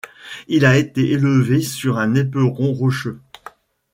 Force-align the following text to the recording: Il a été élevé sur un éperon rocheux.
Il 0.47 0.65
a 0.65 0.77
été 0.79 1.11
élevé 1.11 1.61
sur 1.61 1.99
un 1.99 2.15
éperon 2.15 2.73
rocheux. 2.73 3.19